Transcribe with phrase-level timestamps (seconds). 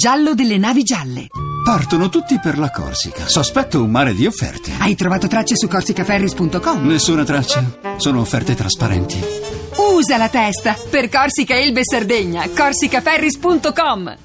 [0.00, 1.26] giallo delle navi gialle.
[1.62, 3.28] Partono tutti per la Corsica.
[3.28, 4.72] Sospetto un mare di offerte.
[4.78, 6.86] Hai trovato tracce su corsicaferris.com?
[6.86, 7.62] Nessuna traccia.
[7.98, 9.22] Sono offerte trasparenti.
[9.76, 12.48] Usa la testa per Corsica, Elbe e Sardegna.
[12.48, 14.16] corsicaferris.com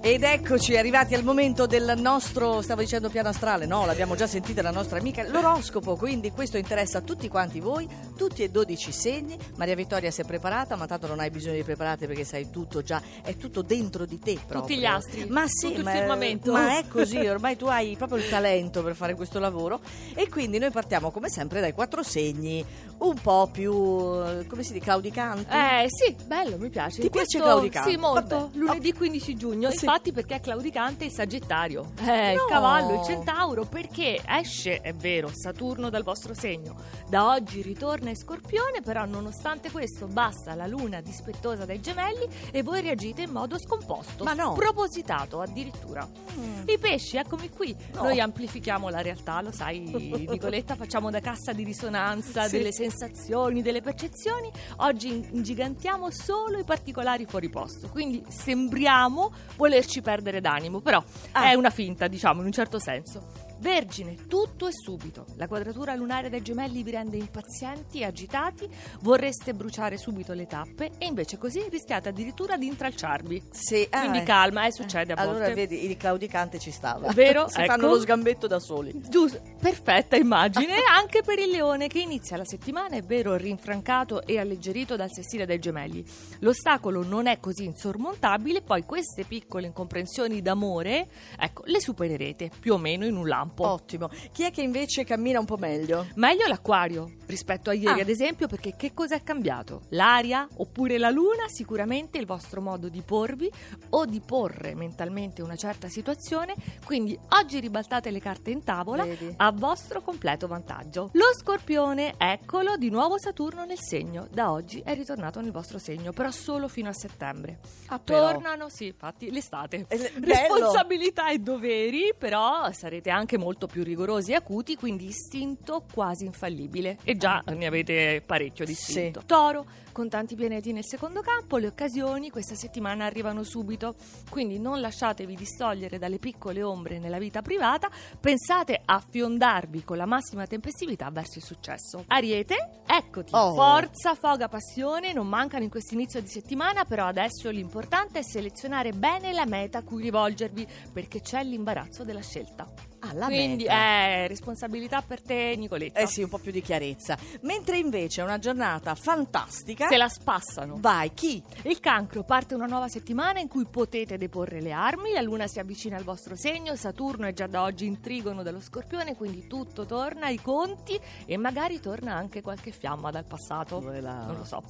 [0.00, 4.62] Ed eccoci arrivati al momento del nostro, stavo dicendo piano astrale, no, l'abbiamo già sentita
[4.62, 7.86] la nostra amica, l'oroscopo, quindi questo interessa a tutti quanti voi,
[8.16, 9.36] tutti e 12 segni.
[9.56, 12.82] Maria Vittoria si è preparata, ma tanto non hai bisogno di prepararti perché sai tutto
[12.82, 14.60] già, è tutto dentro di te proprio.
[14.62, 16.52] Tutti gli astri, Ma sì, tutto il ma, firmamento.
[16.52, 19.80] ma è così, ormai tu hai proprio il talento per fare questo lavoro
[20.14, 22.64] e quindi noi partiamo come sempre dai quattro segni,
[22.98, 25.52] un po' più, eh, come si dice, claudicanti.
[25.54, 27.02] Eh sì, bello, mi piace.
[27.02, 27.90] Ti piace claudicante?
[27.90, 28.36] Sì, molto.
[28.38, 28.56] Vabbè.
[28.56, 29.84] Lunedì 15 giugno, Sì.
[29.84, 31.92] infatti perché è claudicante il Sagittario.
[32.00, 32.46] Eh, il No.
[32.48, 36.74] cavallo, il Centauro, perché esce, è vero, Saturno dal vostro segno.
[37.08, 42.62] Da oggi ritorna in Scorpione, però nonostante questo basta la luna dispettosa dai gemelli e
[42.62, 44.52] voi reagite in modo scomposto, Ma no.
[44.52, 46.06] spropositato addirittura.
[46.38, 46.62] Mm.
[46.68, 47.74] I pesci, eccomi qui.
[47.94, 48.02] No.
[48.02, 49.80] Noi amplifichiamo la realtà, lo sai,
[50.28, 52.56] Nicoletta, facciamo da cassa di risonanza Sì.
[52.58, 54.50] delle sensazioni, delle percezioni.
[54.78, 61.50] Oggi in- ingigantiamo solo i particolari fuori posto, quindi sembriamo volerci perdere d'animo, però Ah.
[61.50, 63.44] è una finta, diciamo, in un certo senso.
[63.58, 65.24] Vergine, tutto e subito.
[65.36, 68.68] La quadratura lunare dei gemelli vi rende impazienti agitati,
[69.00, 73.42] vorreste bruciare subito le tappe e invece così rischiate addirittura di intralciarvi.
[73.50, 74.22] Sì, ah, Quindi eh.
[74.24, 75.54] calma, eh, succede a Allora volte.
[75.54, 77.12] vedi, il claudicante ci stava.
[77.12, 77.48] Vero?
[77.50, 77.72] si Ecco.
[77.72, 78.92] fanno lo sgambetto da soli.
[79.08, 84.38] Giusto, perfetta immagine anche per il leone che inizia la settimana, è vero, rinfrancato e
[84.38, 86.04] alleggerito dal sessile dei gemelli.
[86.40, 92.78] L'ostacolo non è così insormontabile, poi queste piccole incomprensioni d'amore, ecco, le supererete più o
[92.78, 93.66] meno in un lampo.
[93.68, 94.08] Ottimo.
[94.32, 96.06] Chi è che invece cammina un po' meglio?
[96.14, 98.02] Meglio l'acquario rispetto a ieri, Ah.
[98.02, 99.82] ad esempio, perché che cosa è cambiato?
[99.90, 101.48] L'aria oppure la luna?
[101.48, 103.50] Sicuramente il vostro modo di porvi
[103.90, 106.54] o di porre mentalmente una certa situazione.
[106.84, 109.34] Quindi oggi ribaltate le carte in tavola Vedi.
[109.36, 111.10] a vostro completo vantaggio.
[111.12, 114.28] Lo scorpione, eccolo, di nuovo Saturno nel segno.
[114.30, 117.58] Da oggi è ritornato nel vostro segno, però solo fino a settembre.
[117.86, 118.32] Ah, però.
[118.32, 119.84] Tornano, sì, infatti, l'estate.
[119.88, 120.12] Eh.
[120.20, 126.98] Responsabilità e doveri, però sarete anche molto più rigorosi e acuti, quindi istinto quasi infallibile.
[127.04, 128.90] E già ne avete parecchio di Sì.
[128.90, 129.22] istinto.
[129.26, 133.94] Toro, con tanti pianeti nel secondo campo, le occasioni questa settimana arrivano subito,
[134.30, 140.06] quindi non lasciatevi distogliere dalle piccole ombre nella vita privata, pensate a fiondarvi con la
[140.06, 142.04] massima tempestività verso il successo.
[142.08, 143.54] Ariete, eccoti, Oh.
[143.54, 148.92] forza, foga, passione, non mancano in questo inizio di settimana, però adesso l'importante è selezionare
[148.92, 152.68] bene la meta a cui rivolgervi, perché c'è l'imbarazzo della scelta.
[153.16, 153.72] Ah, la Quindi meta.
[153.74, 156.00] è responsabilità per te, Nicoletta.
[156.00, 157.16] Eh sì, un po' più di chiarezza.
[157.42, 159.86] Mentre invece è una giornata fantastica.
[159.88, 160.76] Se la spassano.
[160.78, 161.42] Vai, chi?
[161.62, 165.58] Il cancro parte una nuova settimana in cui potete deporre le armi, la luna si
[165.58, 169.86] avvicina al vostro segno, Saturno è già da oggi in trigono dello scorpione, quindi tutto
[169.86, 173.78] torna ai conti e magari torna anche qualche fiamma dal passato.
[173.78, 174.62] Dove la- Non lo so.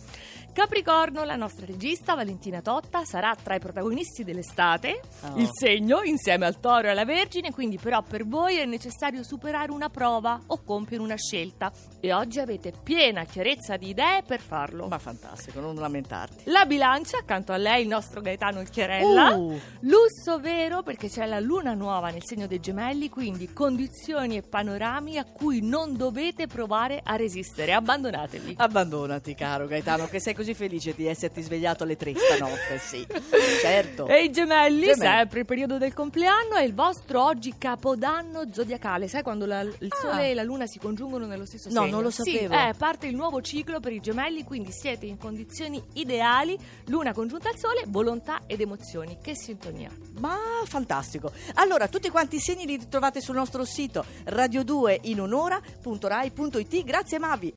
[0.53, 5.37] Capricorno, la nostra regista Valentina Totta sarà tra i protagonisti dell'estate, Oh.
[5.39, 9.73] il segno insieme al toro e alla vergine, quindi però per voi è necessario superare
[9.73, 14.87] una prova o compiere una scelta e oggi avete piena chiarezza di idee per farlo.
[14.89, 16.51] Ma fantastico, non lamentarti.
[16.51, 19.35] La bilancia, accanto a lei il nostro Gaetano Chiarella.
[19.35, 19.59] Uh.
[19.81, 25.17] Lusso vero perché c'è la luna nuova nel segno dei gemelli, quindi condizioni e panorami
[25.17, 27.73] a cui non dovete provare a resistere.
[27.73, 28.55] Abbandonatevi.
[28.59, 33.07] Abbandonati, caro Gaetano, che sei così felice di esserti svegliato alle tre stanotte, sì.
[33.63, 34.07] Certo.
[34.07, 35.01] E i gemelli, Gemelli.
[35.01, 38.16] sempre il periodo del compleanno, è il vostro oggi capodanno
[38.53, 39.09] zodiacale.
[39.09, 39.97] Sai quando la- il Ah.
[39.97, 41.91] sole e la luna si congiungono nello stesso No, segno?
[41.95, 42.55] non lo Sì, sapevo.
[42.55, 46.57] eh, parte il nuovo ciclo per i gemelli, quindi siete in condizioni ideali,
[46.87, 49.19] luna congiunta al sole, volontà ed emozioni.
[49.23, 49.91] Che sintonia.
[50.21, 51.33] Ma fantastico.
[51.55, 56.85] Allora, tutti quanti i segni li trovate sul nostro sito radio2 in un'ora.rai.it.
[56.85, 57.53] Grazie Mavi.